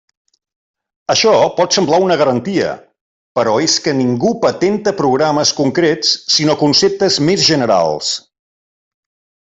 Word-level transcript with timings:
Això 1.13 1.33
pot 1.59 1.77
semblar 1.77 1.99
una 2.05 2.17
garantia, 2.21 2.71
però 3.41 3.53
és 3.67 3.77
que 3.85 3.95
ningú 4.01 4.33
patenta 4.47 4.97
programes 5.05 5.53
concrets, 5.61 6.17
sinó 6.39 6.57
conceptes 6.67 7.23
més 7.31 7.49
generals. 7.53 8.15